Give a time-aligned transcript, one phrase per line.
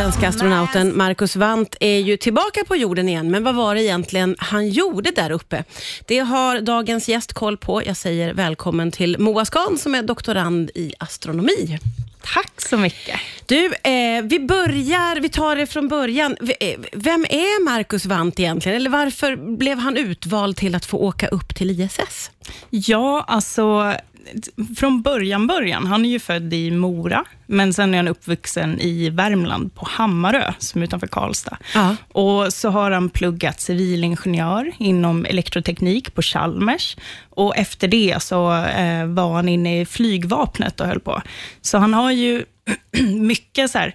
[0.00, 4.36] svenska astronauten Marcus Wandt är ju tillbaka på jorden igen, men vad var det egentligen
[4.38, 5.64] han gjorde där uppe?
[6.06, 7.82] Det har dagens gäst koll på.
[7.86, 11.78] Jag säger välkommen till Moa Skan som är doktorand i astronomi.
[12.34, 13.20] Tack så mycket.
[13.46, 16.36] Du, eh, vi börjar, vi tar det från början.
[16.60, 18.76] Eh, Vem är Marcus Wandt egentligen?
[18.76, 22.30] Eller varför blev han utvald till att få åka upp till ISS?
[22.70, 23.94] Ja, alltså
[24.78, 25.86] från början, början.
[25.86, 30.52] Han är ju född i Mora, men sen är han uppvuxen i Värmland på Hammarö,
[30.58, 31.56] som är utanför Karlstad.
[31.74, 31.96] Ja.
[32.08, 36.96] Och så har han pluggat civilingenjör inom elektroteknik på Chalmers.
[37.30, 41.22] Och efter det så eh, var han inne i flygvapnet och höll på.
[41.60, 42.44] Så han har ju
[43.20, 43.94] mycket så här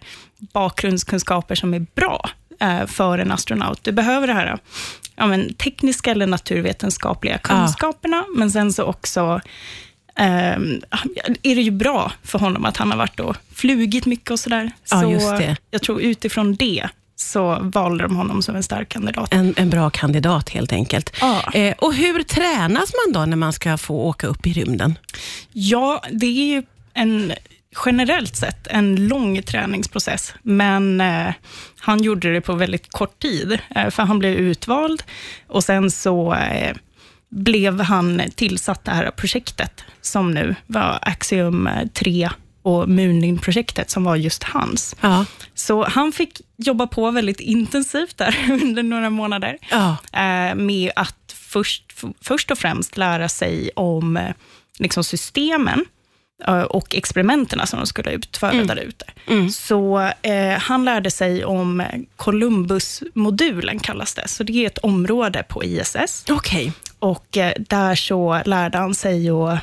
[0.53, 3.83] bakgrundskunskaper som är bra eh, för en astronaut.
[3.83, 4.59] Du behöver det här
[5.15, 9.41] ja, men, tekniska eller naturvetenskapliga kunskaperna, men sen så också
[10.15, 14.71] är det ju bra för honom att han har varit och flugit mycket och sådär.
[14.91, 15.57] Ja, så just det.
[15.71, 19.33] jag tror utifrån det så valde de honom som en stark kandidat.
[19.33, 21.17] En, en bra kandidat helt enkelt.
[21.21, 21.51] Ja.
[21.53, 24.97] Eh, och hur tränas man då när man ska få åka upp i rymden?
[25.51, 26.63] Ja, det är ju
[26.93, 27.33] en,
[27.85, 31.33] generellt sett en lång träningsprocess, men eh,
[31.79, 35.03] han gjorde det på väldigt kort tid, eh, för han blev utvald
[35.47, 36.75] och sen så eh,
[37.29, 42.29] blev han tillsatt det här projektet, som nu var Axiom 3
[42.61, 44.95] och Munin-projektet, som var just hans.
[45.01, 45.25] Ja.
[45.53, 49.97] Så han fick jobba på väldigt intensivt där under några månader Ja.
[50.13, 51.83] eh, med att först,
[52.21, 54.31] först och främst lära sig om eh,
[54.79, 55.85] liksom systemen
[56.47, 59.05] eh, och experimenten som de skulle utföra där ute.
[59.51, 61.83] Så eh, han lärde sig om
[62.15, 64.27] Columbus-modulen, kallas det.
[64.27, 66.25] Så det är ett område på ISS.
[66.29, 66.73] Okej.
[66.99, 69.59] Och eh, där så lärde han sig att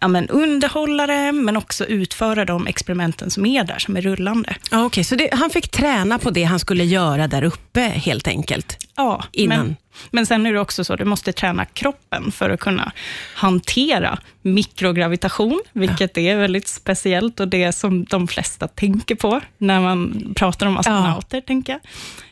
[0.00, 4.56] ja, men underhålla det, men också utföra de experimenten som är där, som är rullande.
[4.70, 5.04] Ja, okej.
[5.04, 8.86] Så det, han fick träna på det han skulle göra där uppe helt enkelt?
[8.96, 9.58] Ja, Innan.
[9.58, 9.76] Men,
[10.10, 12.92] men sen är det också så, du måste träna kroppen för att kunna
[13.34, 20.32] hantera mikrogravitation, vilket är väldigt speciellt och det som de flesta tänker på när man
[20.36, 21.80] pratar om astronauter, tänker jag.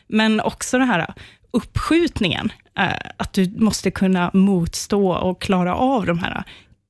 [0.07, 1.13] Men också den här
[1.51, 2.51] uppskjutningen,
[3.17, 6.43] att du måste kunna motstå och klara av de här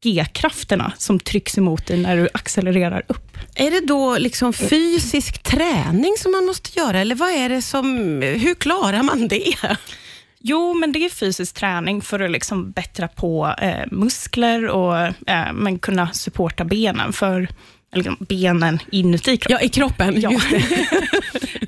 [0.04, 3.38] G-krafterna som trycks emot dig när du accelererar upp.
[3.56, 7.86] Är det då liksom fysisk träning som man måste göra, eller vad är det som,
[8.22, 9.56] hur klarar man det?
[10.40, 14.98] Jo, men det är fysisk träning för att liksom bättra på eh, muskler och
[15.30, 17.48] eh, men kunna supporta benen, för
[17.96, 19.58] liksom benen inuti kroppen.
[19.62, 20.22] Ja, i kroppen.
[20.22, 20.32] Ja.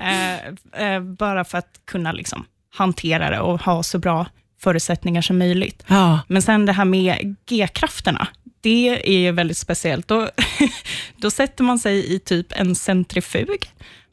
[0.00, 4.26] Eh, eh, bara för att kunna liksom hantera det och ha så bra
[4.60, 5.84] förutsättningar som möjligt.
[5.86, 6.20] Ja.
[6.28, 8.28] Men sen det här med G-krafterna,
[8.60, 10.08] det är ju väldigt speciellt.
[10.08, 10.28] Då,
[11.16, 13.70] då sätter man sig i typ en centrifug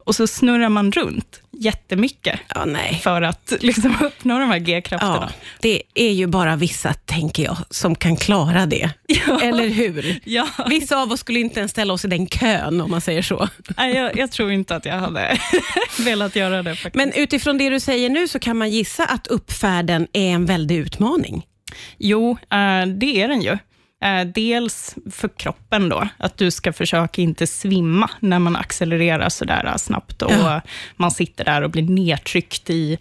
[0.08, 3.00] och så snurrar man runt jättemycket ja, nej.
[3.04, 5.30] för att liksom uppnå de här Ja, G-krafterna.
[5.62, 8.90] det är ju bara vissa, tänker jag, som kan klara det.
[9.28, 9.42] Ja.
[9.42, 10.20] Eller hur?
[10.24, 10.48] Ja.
[10.70, 13.50] Vissa av oss skulle inte ens ställa oss i den kön, om man säger så.
[13.78, 15.38] Nej, jag, jag tror inte att jag hade
[16.00, 16.96] velat göra det faktiskt.
[16.96, 20.76] Men utifrån det du säger nu så kan man gissa att uppfärden är en väldig
[20.76, 21.46] utmaning.
[21.98, 23.58] Jo, eh, det är den ju.
[24.04, 29.66] Eh, Dels för kroppen då, att du ska försöka inte svimma när man accelererar sådär
[29.66, 30.62] eh, snabbt och Ja.
[30.96, 32.98] man sitter där och blir nedtryckt i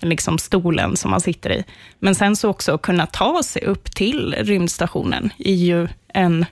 [0.00, 1.64] liksom stolen som man sitter i.
[1.98, 6.46] Men sen så också att kunna ta sig upp till rymdstationen är ju en,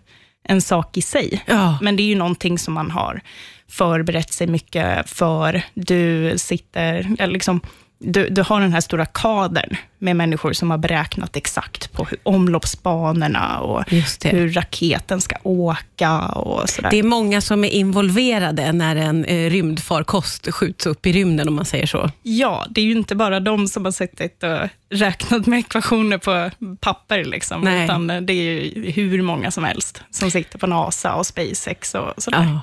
[0.44, 1.42] en sak i sig.
[1.46, 1.78] Ja.
[1.82, 3.20] Men det är ju någonting som man har
[3.68, 5.62] förberett sig mycket för.
[5.74, 7.60] Du sitter, eller liksom,
[7.98, 12.18] du, du har den här stora kadern med människor som har beräknat exakt på hur,
[12.22, 13.84] omloppsbanorna och
[14.24, 16.90] hur raketen ska åka och sådär.
[16.90, 21.54] Det är många som är involverade när en eh, rymdfarkost skjuts upp i rymden, om
[21.54, 22.10] man säger så.
[22.22, 26.50] Ja, det är ju inte bara de som har suttit och räknat med ekvationer på
[26.80, 27.84] papper, liksom, Nej.
[27.84, 32.14] utan det är ju hur många som helst som sitter på NASA och SpaceX och
[32.18, 32.42] sådär.
[32.42, 32.60] Ja.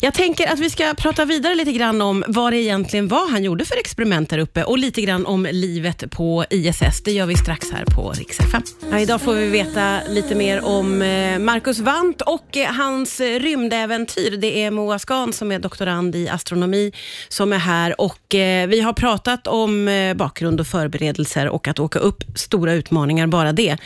[0.00, 3.44] Jag tänker att vi ska prata vidare lite grann om vad det egentligen var han
[3.44, 7.02] gjorde för experiment där uppe och lite grann om livet på ISS.
[7.04, 8.62] Det gör vi strax här på Rix FM.
[8.90, 13.40] Ja, idag får vi veta lite mer om eh, Marcus Wandt och eh, hans eh,
[13.40, 14.36] rymdäventyr.
[14.36, 16.92] Det är Moa Skan som är doktorand i astronomi
[17.28, 18.20] som är här och
[18.68, 23.76] vi har pratat om bakgrund och förberedelser och att åka upp, stora utmaningar, bara det.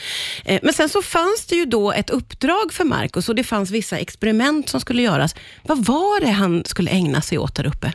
[0.63, 3.99] Men sen så fanns det ju då ett uppdrag för Marcus och det fanns vissa
[3.99, 5.35] experiment som skulle göras.
[5.63, 7.93] Vad var det han skulle ägna sig åt där uppe?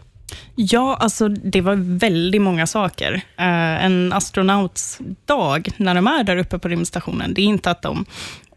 [0.55, 3.13] Ja, alltså det var väldigt många saker.
[3.37, 7.81] Eh, en astronauts dag, när de är där uppe på rymdstationen, det är inte att
[7.81, 8.05] de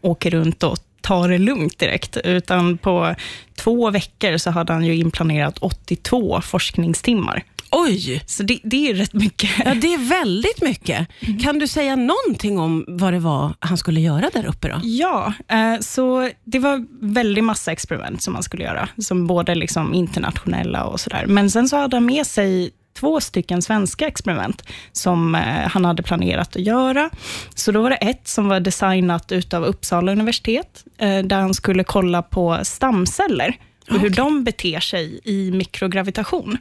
[0.01, 3.15] åker runt och tar det lugnt direkt, utan på
[3.55, 7.43] två veckor så hade han ju inplanerat 82 forskningstimmar.
[7.71, 8.23] Oj!
[8.25, 9.49] Så det, det är rätt mycket.
[9.65, 11.07] Ja, det är väldigt mycket.
[11.19, 11.39] Mm.
[11.39, 14.67] Kan du säga någonting om vad det var han skulle göra där uppe?
[14.67, 14.79] då?
[14.83, 19.93] Ja, eh, så det var väldigt massa experiment som man skulle göra, som både liksom
[19.93, 21.25] internationella och sådär.
[21.25, 26.03] Men sen så hade han med sig två stycken svenska experiment som eh, han hade
[26.03, 27.09] planerat att göra.
[27.55, 31.83] Så då var det ett som var designat utav Uppsala universitet, eh, där han skulle
[31.83, 33.55] kolla på stamceller
[33.89, 36.57] och hur de beter sig i mikrogravitation.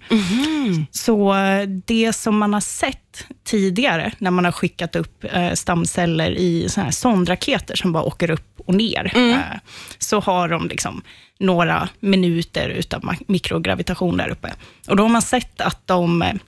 [0.91, 6.31] Så eh, det som man har sett tidigare, när man har skickat upp eh, stamceller
[6.31, 9.59] i såna här sondraketer som bara åker upp och ner, eh,
[9.99, 11.03] så har de liksom
[11.39, 14.55] några minuter utav mikrogravitation där uppe.
[14.89, 16.39] Och då har man sett att de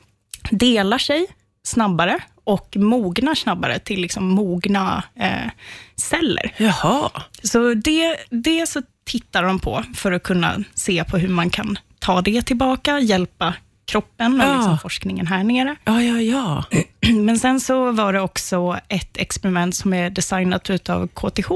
[0.50, 1.26] delar sig
[1.62, 5.50] snabbare och mognar snabbare till liksom mogna eh,
[5.96, 6.54] celler.
[6.56, 7.10] Jaha.
[7.42, 11.78] Så det, det så tittar de på för att kunna se på hur man kan
[11.98, 13.54] ta det tillbaka, hjälpa
[13.84, 14.56] kroppen och Ja.
[14.56, 15.76] liksom forskningen här nere.
[15.84, 16.64] Ja, ja, ja.
[17.14, 21.50] Men sen så var det också ett experiment som är designat utav KTH,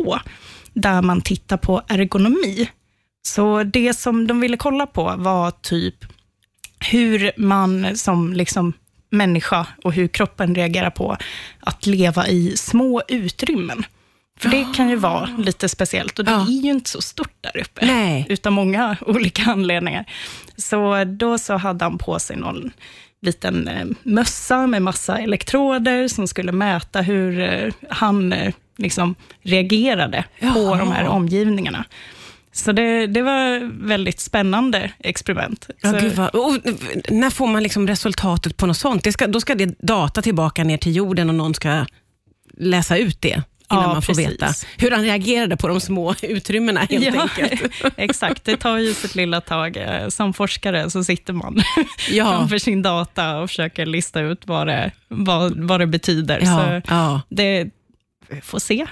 [0.73, 2.71] där man tittar på ergonomi.
[3.27, 5.95] Så det som de ville kolla på var typ
[6.91, 8.73] hur man som liksom
[9.11, 11.17] människa och hur kroppen reagerar på
[11.61, 13.85] att leva i små utrymmen.
[14.40, 16.42] För det kan ju vara lite speciellt och det Ja.
[16.42, 18.26] är ju inte så stort där uppe, Nej.
[18.28, 20.04] utav många olika anledningar.
[20.56, 22.70] Så då så hade han på sig någon
[23.22, 30.25] liten eh, mössa med massa elektroder som skulle mäta hur eh, han eh, liksom reagerade
[30.40, 30.78] på Jaha.
[30.78, 31.84] de här omgivningarna.
[32.52, 35.70] Så det, det var väldigt spännande experiment.
[35.82, 35.92] Ja,
[37.10, 39.12] när får man liksom resultatet på något sånt?
[39.12, 41.86] Ska, då ska det data tillbaka ner till jorden och någon ska
[42.58, 43.42] läsa ut det
[43.72, 44.31] innan Ja, man får precis.
[44.32, 47.72] veta hur han reagerade på de små utrymmena helt ja, enkelt.
[47.96, 48.44] exakt.
[48.44, 49.76] Det tar ju sitt lilla tag.
[49.76, 51.62] Eh, Som forskare så sitter man
[52.11, 52.25] Ja.
[52.31, 56.40] framför sin data och försöker lista ut vad det, vad, vad det betyder.
[56.43, 56.46] Ja,
[56.82, 57.20] Så ja.
[57.28, 57.70] det
[58.43, 58.87] får se.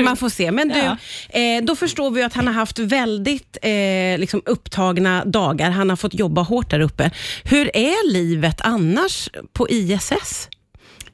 [0.00, 0.50] Man får se.
[0.52, 0.96] Men du, Ja.
[1.40, 5.70] eh, då förstår vi att han har haft väldigt eh, liksom upptagna dagar.
[5.70, 7.10] Han har fått jobba hårt där uppe.
[7.44, 10.48] Hur är livet annars på ISS?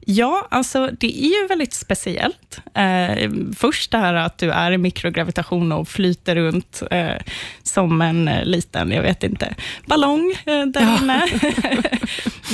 [0.05, 2.59] Ja, alltså det är ju väldigt speciellt.
[2.75, 7.15] Eh, först det här att du är i mikrogravitation och flyter runt eh,
[7.63, 9.55] som en eh, liten, jag vet inte,
[9.85, 10.97] ballong eh, där Ja.
[11.01, 11.27] inne.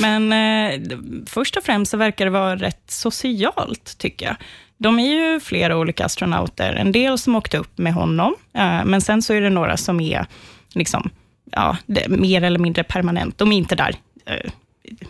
[0.00, 0.80] Men eh,
[1.26, 4.36] först och främst så verkar det vara rätt socialt, tycker jag.
[4.78, 9.00] De är ju flera olika astronauter, en del som åkte upp med honom, eh, men
[9.00, 10.26] sen så är det några som är
[10.74, 11.10] liksom,
[11.52, 11.76] ja,
[12.08, 13.38] mer eller mindre permanent.
[13.38, 13.94] De är inte där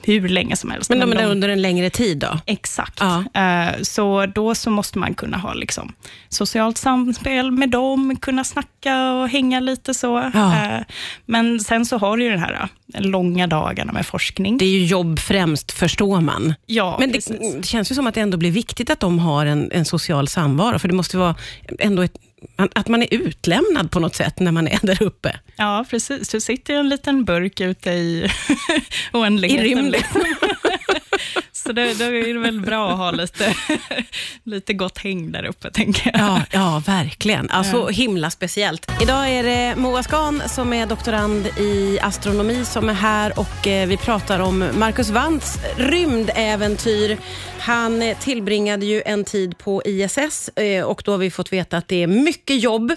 [0.02, 0.90] hur länge som helst.
[0.90, 2.38] Men de är de- under en längre tid då?
[2.46, 3.00] Exakt.
[3.00, 3.24] Ja.
[3.42, 5.92] Eh, Så då så måste man kunna ha liksom
[6.28, 10.30] socialt samspel med dem, kunna snacka och hänga lite så.
[10.34, 10.64] Ja.
[10.64, 10.80] Eh,
[11.26, 14.58] Men sen så har du ju den här eh, långa dagarna med forskning.
[14.58, 16.54] Det är ju jobb främst, förstår man.
[16.66, 17.26] ja, Men det,
[17.56, 20.28] det känns ju som att det ändå blir viktigt att de har en, en social
[20.28, 21.34] samvaro, för det måste vara
[21.78, 22.14] ändå ett,
[22.56, 25.40] att man är utlämnad på något sätt när man är där uppe.
[25.56, 26.28] Ja, precis.
[26.28, 28.30] Du sitter i en liten burk ute i
[29.12, 29.66] oändligheten.
[29.66, 30.02] I rymden.
[31.68, 33.54] Så då, då är det väl bra att ha lite,
[34.44, 36.20] lite gott häng där uppe, tänker jag.
[36.20, 37.50] Ja, ja verkligen.
[37.50, 37.88] Alltså Ja.
[37.88, 38.90] himla speciellt.
[39.02, 43.88] Idag är det Moa Skan som är doktorand i astronomi som är här och eh,
[43.88, 47.18] vi pratar om Marcus Wantz rymdäventyr.
[47.58, 51.88] Han tillbringade ju en tid på ISS eh, och då har vi fått veta att
[51.88, 52.90] det är mycket jobb,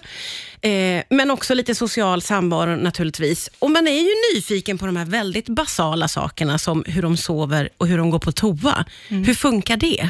[0.62, 3.50] eh, men också lite social samvaro naturligtvis.
[3.60, 7.70] Och man är ju nyfiken på de här väldigt basala sakerna som hur de sover
[7.78, 8.52] och hur de går på toa.
[9.10, 10.10] Hur funkar det?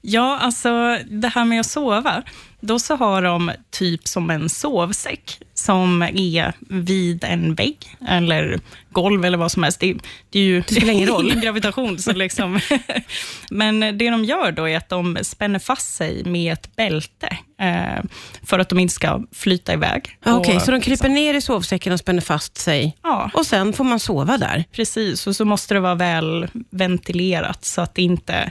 [0.00, 2.22] Ja, alltså det här med att sova,
[2.60, 8.60] då så har de typ som en sovsäck som är vid en vägg eller
[8.90, 9.80] golv eller vad som helst.
[9.80, 9.94] Det,
[10.30, 11.34] det är ju det spelar ingen roll.
[11.42, 11.98] gravitation.
[11.98, 12.60] Så liksom.
[13.50, 18.04] Men det de gör då är att de spänner fast sig med ett bälte eh,
[18.42, 20.18] för att de inte ska flyta iväg.
[20.24, 23.30] Ja, Okej, Och så de kryper liksom- ner i sovsäcken och spänner fast sig Ja,
[23.34, 24.64] och sen får man sova där?
[24.72, 28.50] Precis, och så måste det vara väl ventilerat, så att det inte,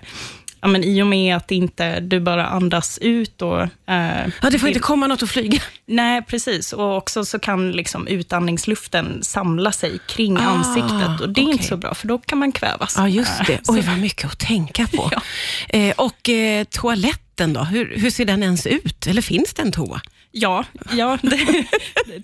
[0.61, 3.61] ja, men i och med att inte du bara andas ut och...
[3.61, 5.61] Eh, Ja, det får inte komma något att flyga.
[5.85, 6.73] Nej, precis.
[6.73, 11.51] Och också så kan liksom utandningsluften samla sig kring Ah, ansiktet och det är okej.
[11.53, 12.95] inte så bra, för då kan man kvävas.
[12.97, 13.53] Ja, just det.
[13.53, 15.11] Eh, Oj, vad mycket att tänka på.
[15.69, 15.79] Ja.
[15.79, 17.61] eh, och eh, toaletten då?
[17.63, 19.07] Hur, hur ser den ens ut?
[19.07, 20.01] Eller finns det en toa?
[20.31, 21.65] Ja, ja det,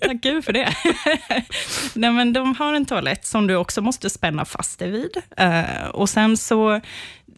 [0.00, 0.74] tack gud för det.
[1.94, 5.16] Nej, men de har en toalett som du också måste spänna fast dig vid.
[5.40, 6.80] Uh, och sen så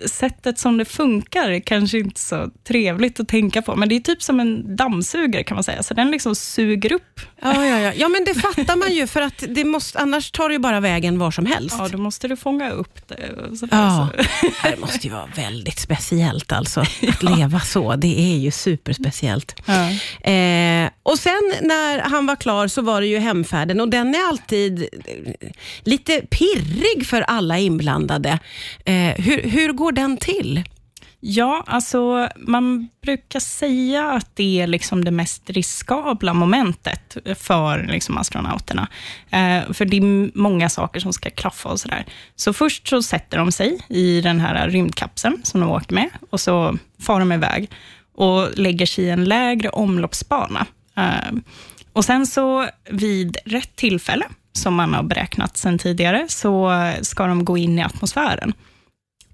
[0.07, 4.23] sättet som det funkar kanske inte så trevligt att tänka på, men det är typ
[4.23, 7.21] som en dammsugare kan man säga, så den liksom suger upp.
[7.43, 7.93] Ja, ja, ja.
[7.97, 10.81] ja men det fattar man ju, för att det måste, annars tar det ju bara
[10.81, 11.77] vägen var som helst.
[11.79, 13.17] Ja, då måste du fånga upp det.
[13.71, 14.09] ja.
[14.63, 16.89] Det måste ju vara väldigt speciellt alltså, att
[17.23, 17.37] ja.
[17.37, 17.97] leva så.
[17.97, 19.55] Det är ju superspeciellt.
[19.67, 19.91] Ja.
[20.31, 24.29] Eh, och sen när han var klar så var det ju hemfärden och den är
[24.29, 24.89] alltid
[25.83, 28.39] lite pirrig för alla inblandade.
[28.85, 30.65] Eh, hur, hur går går den till?
[31.21, 38.19] Ja, alltså man brukar säga att det är liksom det mest riskabla momentet för liksom
[38.19, 38.89] astronauterna.
[39.31, 42.07] Eh, för det är många saker som ska klaffa och sådär.
[42.37, 46.41] Så först så sätter de sig i den här rymdkapseln som de åker med och
[46.41, 47.71] så far de iväg
[48.15, 50.67] och lägger sig i en lägre omloppsbana.
[50.97, 51.33] Eh,
[51.93, 57.45] och sen så vid rätt tillfälle, som man har beräknat sedan tidigare, så ska de
[57.45, 58.53] gå in i atmosfären.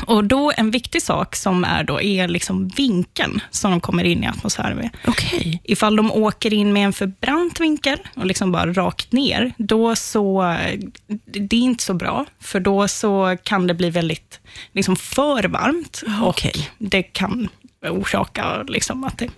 [0.07, 4.25] Och då En viktig sak som är då är liksom vinkeln som de kommer in
[4.25, 4.91] i atmosfären med.
[5.07, 5.59] Okay.
[5.65, 9.97] Ifall de åker in med en för brant vinkel och liksom bara rakt ner, då
[9.97, 10.57] så,
[11.27, 14.41] det är inte så bra, för då så kan det bli väldigt
[14.73, 16.53] liksom för varmt okay.
[16.53, 17.49] och det kan
[17.91, 19.31] orsaka liksom att det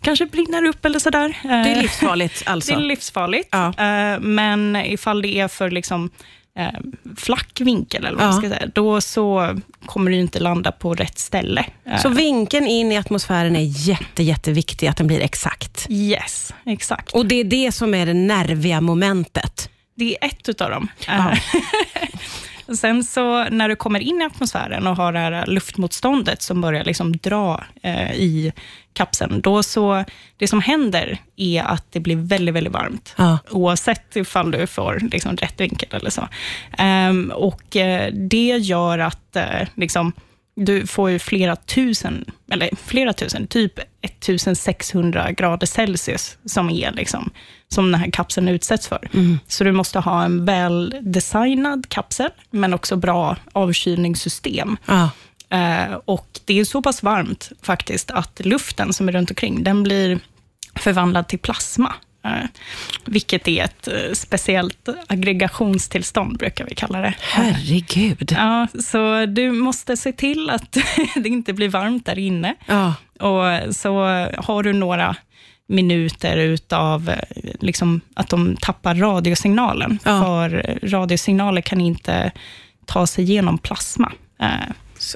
[0.00, 1.38] kanske brinner upp eller sådär.
[1.42, 2.72] Det är livsfarligt alltså?
[2.76, 3.66] Det är livsfarligt, ja.
[3.66, 6.10] Eh, men ifall det är för liksom
[6.58, 6.70] eh,
[7.16, 11.18] flack vinkel, eller vad man ska säga, då så kommer du inte landa på rätt
[11.18, 11.66] ställe.
[12.02, 15.86] Så vinkeln in i atmosfären är jätte, jätteviktig, att den blir exakt?
[15.90, 17.14] Yes, exakt.
[17.14, 19.70] Och det är det som är det nerviga momentet?
[19.96, 20.88] Det är ett utav dem.
[21.06, 21.36] Ja.
[22.72, 26.84] Sen så när du kommer in i atmosfären och har det här luftmotståndet som börjar
[26.84, 28.52] liksom dra eh, i
[28.92, 30.04] kapseln, då så,
[30.36, 33.38] det som händer är att det blir väldigt, väldigt varmt, ja.
[33.50, 36.28] oavsett ifall du får liksom, rätt vinkel eller så.
[36.78, 40.12] Um, och uh, det gör att uh, liksom,
[40.54, 47.30] du får ju flera tusen, eller flera tusen, typ 1600 grader Celsius, som är liksom,
[47.68, 49.08] som den här kapseln utsätts för.
[49.14, 49.38] Mm.
[49.46, 54.76] Så du måste ha en väl designad kapsel, men också bra avkylningssystem.
[54.86, 55.10] Ja.
[55.54, 59.82] Uh, och det är så pass varmt faktiskt, att luften som är runt omkring, den
[59.82, 60.18] blir
[60.74, 61.94] förvandlad till plasma.
[62.26, 62.44] Uh,
[63.04, 67.14] vilket är ett uh, speciellt aggregationstillstånd, brukar vi kalla det.
[67.20, 68.34] Herregud.
[68.36, 70.72] Ja, så du måste se till att
[71.16, 72.54] det inte blir varmt där inne.
[72.66, 72.94] Ja.
[73.20, 74.04] Och så
[74.38, 75.16] har du några
[75.66, 77.14] minuter utav
[77.60, 79.98] liksom, att de tappar radiosignalen.
[80.04, 80.22] Ja.
[80.22, 82.32] För radiosignaler kan inte
[82.86, 84.12] ta sig igenom plasma.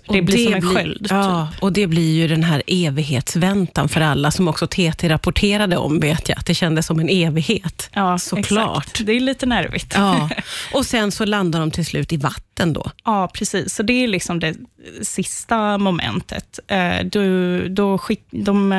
[0.08, 1.06] Det blir det som en blir, sköld.
[1.10, 1.62] Ja, typ.
[1.62, 6.28] och det blir ju den här evighetsväntan för alla, som också TT rapporterade om, vet
[6.28, 6.38] jag.
[6.38, 7.90] Att det kändes som en evighet.
[7.92, 8.84] Ja, Såklart.
[8.84, 9.06] Exakt.
[9.06, 9.92] Det är lite nervigt.
[9.96, 10.30] Ja.
[10.72, 12.90] Och sen så landar de till slut i vatten då?
[13.04, 13.74] Ja, precis.
[13.74, 14.54] Så det är liksom det
[15.02, 16.58] sista momentet.
[17.04, 18.72] Du, då skick, de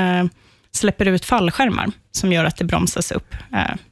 [0.72, 3.36] släpper ut fallskärmar som gör att det bromsas upp.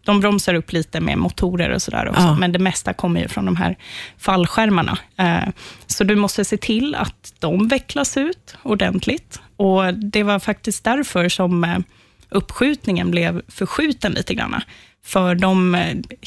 [0.05, 2.35] De bromsar upp lite med motorer och sådär också, Ja.
[2.35, 3.75] men det mesta kommer ju från de här
[4.17, 4.97] fallskärmarna.
[5.87, 9.39] Så du måste se till att de vecklas ut ordentligt.
[9.57, 11.83] Och Det var faktiskt därför som
[12.29, 14.61] uppskjutningen blev förskjuten lite grann.
[15.05, 15.77] För de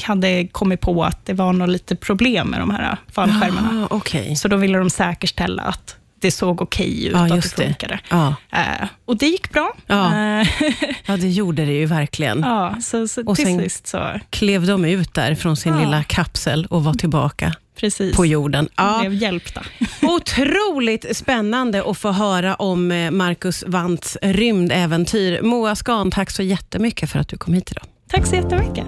[0.03, 3.87] hade kommit på att det var något lite problem med de här fallskärmarna.
[3.91, 4.37] Ah, okay.
[4.37, 8.01] Så då ville de säkerställa att det såg okej ut, Ja, att det funkade.
[8.11, 8.35] Ja.
[8.53, 9.73] Eh, och det gick bra.
[9.87, 10.07] Ja.
[10.41, 10.47] Eh,
[11.07, 12.41] ja, det gjorde det ju verkligen.
[12.41, 15.81] ja, så, så Och sen- sist så, Klev de ut där från sin Ja.
[15.81, 18.69] lilla kapsel och var tillbaka precis, på jorden.
[18.77, 19.63] Ja, blev hjälpta.
[20.03, 25.43] Otroligt spännande att få höra om eh, Marcus Wandts rymdäventyr.
[25.43, 27.85] Moa Skan, tack så jättemycket för att du kom hit idag.
[28.09, 28.79] Tack så jättemycket.